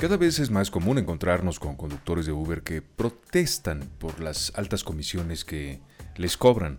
Cada 0.00 0.16
vez 0.16 0.38
es 0.38 0.50
más 0.50 0.70
común 0.70 0.96
encontrarnos 0.96 1.60
con 1.60 1.76
conductores 1.76 2.24
de 2.24 2.32
Uber 2.32 2.62
que 2.62 2.80
protestan 2.80 3.80
por 3.98 4.18
las 4.20 4.50
altas 4.56 4.82
comisiones 4.82 5.44
que 5.44 5.82
les 6.16 6.38
cobran. 6.38 6.78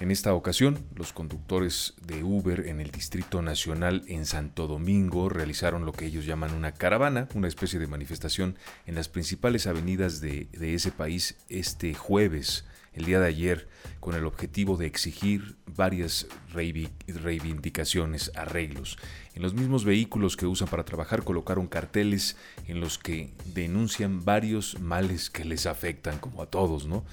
En 0.00 0.10
esta 0.10 0.34
ocasión, 0.34 0.84
los 0.96 1.12
conductores 1.12 1.94
de 2.04 2.24
Uber 2.24 2.66
en 2.66 2.80
el 2.80 2.90
Distrito 2.90 3.42
Nacional 3.42 4.02
en 4.08 4.26
Santo 4.26 4.66
Domingo 4.66 5.28
realizaron 5.28 5.86
lo 5.86 5.92
que 5.92 6.06
ellos 6.06 6.26
llaman 6.26 6.52
una 6.52 6.72
caravana, 6.72 7.28
una 7.36 7.46
especie 7.46 7.78
de 7.78 7.86
manifestación 7.86 8.56
en 8.86 8.96
las 8.96 9.08
principales 9.08 9.68
avenidas 9.68 10.20
de, 10.20 10.48
ese 10.60 10.90
país 10.90 11.36
este 11.48 11.94
jueves 11.94 12.64
el 12.92 13.04
día 13.04 13.20
de 13.20 13.26
ayer 13.26 13.68
con 14.00 14.14
el 14.14 14.24
objetivo 14.24 14.76
de 14.76 14.86
exigir 14.86 15.56
varias 15.76 16.26
reivindicaciones, 16.52 18.32
arreglos. 18.34 18.98
En 19.34 19.42
los 19.42 19.54
mismos 19.54 19.84
vehículos 19.84 20.36
que 20.36 20.46
usan 20.46 20.68
para 20.68 20.84
trabajar 20.84 21.24
colocaron 21.24 21.66
carteles 21.66 22.36
en 22.66 22.80
los 22.80 22.98
que 22.98 23.32
denuncian 23.54 24.24
varios 24.24 24.80
males 24.80 25.30
que 25.30 25.44
les 25.44 25.66
afectan, 25.66 26.18
como 26.18 26.42
a 26.42 26.46
todos, 26.46 26.86
¿no? 26.86 27.04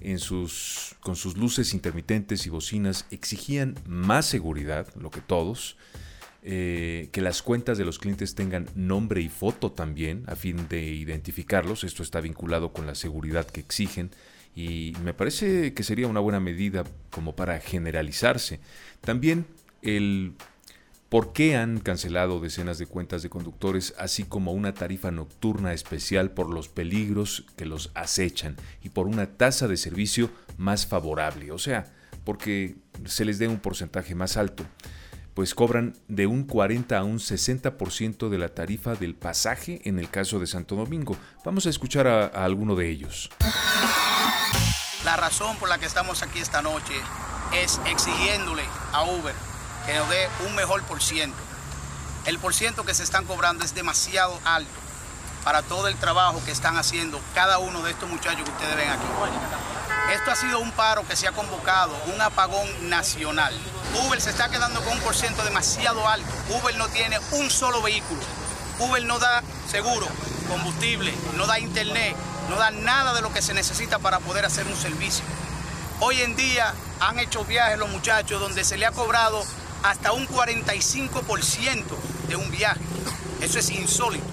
En 0.00 0.18
sus, 0.18 0.96
con 1.00 1.16
sus 1.16 1.36
luces 1.36 1.74
intermitentes 1.74 2.46
y 2.46 2.50
bocinas 2.50 3.06
exigían 3.10 3.74
más 3.86 4.26
seguridad, 4.26 4.88
lo 4.96 5.10
que 5.10 5.20
todos, 5.20 5.76
eh, 6.42 7.08
que 7.10 7.22
las 7.22 7.40
cuentas 7.40 7.78
de 7.78 7.86
los 7.86 7.98
clientes 7.98 8.34
tengan 8.34 8.68
nombre 8.74 9.22
y 9.22 9.30
foto 9.30 9.72
también, 9.72 10.24
a 10.26 10.36
fin 10.36 10.68
de 10.68 10.82
identificarlos. 10.84 11.84
Esto 11.84 12.02
está 12.02 12.20
vinculado 12.20 12.72
con 12.72 12.86
la 12.86 12.94
seguridad 12.94 13.46
que 13.46 13.60
exigen 13.60 14.10
y 14.54 14.92
me 15.02 15.14
parece 15.14 15.74
que 15.74 15.82
sería 15.82 16.06
una 16.06 16.20
buena 16.20 16.40
medida 16.40 16.84
como 17.10 17.34
para 17.34 17.58
generalizarse. 17.60 18.60
También 19.00 19.46
el 19.82 20.34
por 21.08 21.32
qué 21.32 21.54
han 21.54 21.78
cancelado 21.78 22.40
decenas 22.40 22.78
de 22.78 22.86
cuentas 22.86 23.22
de 23.22 23.28
conductores, 23.28 23.94
así 23.98 24.24
como 24.24 24.52
una 24.52 24.74
tarifa 24.74 25.12
nocturna 25.12 25.72
especial 25.72 26.32
por 26.32 26.52
los 26.52 26.68
peligros 26.68 27.46
que 27.56 27.66
los 27.66 27.92
acechan 27.94 28.56
y 28.82 28.88
por 28.88 29.06
una 29.06 29.26
tasa 29.26 29.68
de 29.68 29.76
servicio 29.76 30.30
más 30.56 30.86
favorable, 30.86 31.52
o 31.52 31.58
sea, 31.58 31.86
porque 32.24 32.74
se 33.04 33.24
les 33.24 33.38
dé 33.38 33.46
un 33.46 33.60
porcentaje 33.60 34.16
más 34.16 34.36
alto, 34.36 34.64
pues 35.34 35.54
cobran 35.54 35.94
de 36.08 36.26
un 36.26 36.44
40 36.44 36.98
a 36.98 37.04
un 37.04 37.18
60% 37.18 38.28
de 38.28 38.38
la 38.38 38.48
tarifa 38.48 38.94
del 38.96 39.14
pasaje 39.14 39.82
en 39.84 40.00
el 40.00 40.08
caso 40.08 40.40
de 40.40 40.48
Santo 40.48 40.74
Domingo. 40.74 41.16
Vamos 41.44 41.66
a 41.66 41.70
escuchar 41.70 42.06
a, 42.06 42.26
a 42.26 42.44
alguno 42.44 42.74
de 42.74 42.88
ellos. 42.88 43.30
La 45.04 45.16
razón 45.16 45.58
por 45.58 45.68
la 45.68 45.76
que 45.76 45.84
estamos 45.84 46.22
aquí 46.22 46.38
esta 46.38 46.62
noche 46.62 46.94
es 47.52 47.78
exigiéndole 47.84 48.64
a 48.92 49.02
Uber 49.02 49.34
que 49.84 49.94
nos 49.94 50.08
dé 50.08 50.30
un 50.46 50.54
mejor 50.54 50.82
por 50.84 51.02
ciento. 51.02 51.36
El 52.24 52.38
por 52.38 52.54
ciento 52.54 52.84
que 52.84 52.94
se 52.94 53.02
están 53.02 53.26
cobrando 53.26 53.66
es 53.66 53.74
demasiado 53.74 54.40
alto 54.46 54.72
para 55.44 55.60
todo 55.60 55.88
el 55.88 55.96
trabajo 55.96 56.42
que 56.46 56.52
están 56.52 56.78
haciendo 56.78 57.20
cada 57.34 57.58
uno 57.58 57.82
de 57.82 57.90
estos 57.90 58.08
muchachos 58.08 58.44
que 58.44 58.50
ustedes 58.50 58.76
ven 58.76 58.88
aquí. 58.88 59.04
Esto 60.10 60.30
ha 60.30 60.36
sido 60.36 60.58
un 60.60 60.72
paro 60.72 61.06
que 61.06 61.16
se 61.16 61.28
ha 61.28 61.32
convocado, 61.32 61.94
un 62.14 62.22
apagón 62.22 62.88
nacional. 62.88 63.54
Uber 64.06 64.18
se 64.22 64.30
está 64.30 64.48
quedando 64.48 64.82
con 64.82 64.94
un 64.94 65.00
por 65.00 65.14
ciento 65.14 65.44
demasiado 65.44 66.08
alto. 66.08 66.32
Uber 66.48 66.74
no 66.78 66.88
tiene 66.88 67.18
un 67.32 67.50
solo 67.50 67.82
vehículo. 67.82 68.22
Uber 68.78 69.04
no 69.04 69.18
da 69.18 69.42
seguro, 69.70 70.08
combustible, 70.44 71.12
no 71.36 71.46
da 71.46 71.58
internet, 71.58 72.16
no 72.48 72.56
da 72.56 72.70
nada 72.70 73.14
de 73.14 73.22
lo 73.22 73.32
que 73.32 73.42
se 73.42 73.54
necesita 73.54 73.98
para 73.98 74.20
poder 74.20 74.44
hacer 74.44 74.66
un 74.66 74.76
servicio. 74.76 75.24
Hoy 76.00 76.20
en 76.20 76.36
día 76.36 76.74
han 77.00 77.18
hecho 77.18 77.44
viajes 77.44 77.78
los 77.78 77.88
muchachos 77.88 78.40
donde 78.40 78.64
se 78.64 78.76
le 78.76 78.86
ha 78.86 78.92
cobrado 78.92 79.42
hasta 79.82 80.12
un 80.12 80.26
45% 80.26 81.84
de 82.28 82.36
un 82.36 82.50
viaje. 82.50 82.80
Eso 83.40 83.58
es 83.58 83.70
insólito. 83.70 84.24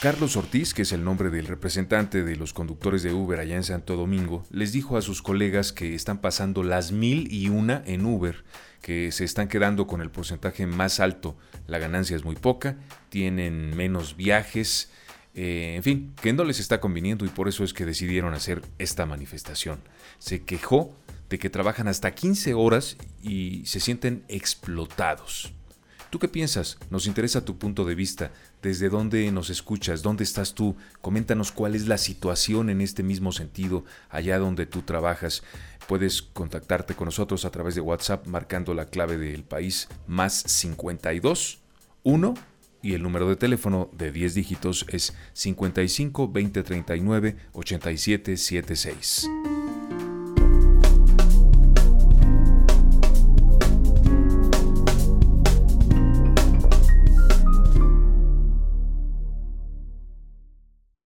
Carlos 0.00 0.34
Ortiz, 0.38 0.72
que 0.72 0.80
es 0.80 0.92
el 0.92 1.04
nombre 1.04 1.28
del 1.28 1.46
representante 1.46 2.24
de 2.24 2.34
los 2.34 2.54
conductores 2.54 3.02
de 3.02 3.12
Uber 3.12 3.38
allá 3.38 3.56
en 3.56 3.64
Santo 3.64 3.96
Domingo, 3.96 4.46
les 4.50 4.72
dijo 4.72 4.96
a 4.96 5.02
sus 5.02 5.20
colegas 5.20 5.74
que 5.74 5.94
están 5.94 6.22
pasando 6.22 6.62
las 6.62 6.90
mil 6.90 7.30
y 7.30 7.50
una 7.50 7.82
en 7.84 8.06
Uber, 8.06 8.42
que 8.80 9.12
se 9.12 9.24
están 9.24 9.46
quedando 9.48 9.86
con 9.86 10.00
el 10.00 10.10
porcentaje 10.10 10.64
más 10.66 11.00
alto. 11.00 11.36
La 11.66 11.78
ganancia 11.78 12.16
es 12.16 12.24
muy 12.24 12.34
poca, 12.34 12.78
tienen 13.10 13.76
menos 13.76 14.16
viajes, 14.16 14.90
eh, 15.34 15.74
en 15.76 15.82
fin, 15.82 16.14
que 16.22 16.32
no 16.32 16.44
les 16.44 16.60
está 16.60 16.80
conviniendo 16.80 17.26
y 17.26 17.28
por 17.28 17.46
eso 17.46 17.62
es 17.62 17.74
que 17.74 17.84
decidieron 17.84 18.32
hacer 18.32 18.62
esta 18.78 19.04
manifestación. 19.04 19.80
Se 20.18 20.44
quejó 20.44 20.96
de 21.28 21.38
que 21.38 21.50
trabajan 21.50 21.88
hasta 21.88 22.14
15 22.14 22.54
horas 22.54 22.96
y 23.22 23.66
se 23.66 23.80
sienten 23.80 24.24
explotados. 24.28 25.52
¿Tú 26.10 26.18
qué 26.18 26.26
piensas? 26.26 26.76
Nos 26.90 27.06
interesa 27.06 27.44
tu 27.44 27.56
punto 27.56 27.84
de 27.84 27.94
vista. 27.94 28.32
¿Desde 28.62 28.88
dónde 28.88 29.30
nos 29.30 29.48
escuchas? 29.48 30.02
¿Dónde 30.02 30.24
estás 30.24 30.54
tú? 30.54 30.76
Coméntanos 31.00 31.52
cuál 31.52 31.76
es 31.76 31.86
la 31.86 31.98
situación 31.98 32.68
en 32.68 32.80
este 32.80 33.04
mismo 33.04 33.30
sentido 33.30 33.84
allá 34.08 34.40
donde 34.40 34.66
tú 34.66 34.82
trabajas. 34.82 35.44
Puedes 35.86 36.22
contactarte 36.22 36.94
con 36.94 37.04
nosotros 37.04 37.44
a 37.44 37.50
través 37.50 37.76
de 37.76 37.80
WhatsApp 37.80 38.26
marcando 38.26 38.74
la 38.74 38.86
clave 38.86 39.18
del 39.18 39.44
país 39.44 39.88
más 40.08 40.34
52 40.34 41.60
1 42.02 42.34
y 42.82 42.94
el 42.94 43.02
número 43.02 43.28
de 43.28 43.36
teléfono 43.36 43.88
de 43.92 44.10
10 44.10 44.34
dígitos 44.34 44.86
es 44.88 45.14
55 45.34 46.28
20 46.28 46.62
39 46.64 47.36
87 47.52 48.36
76. 48.36 49.59